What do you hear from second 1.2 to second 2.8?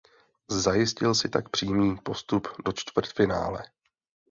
tak přímý postup do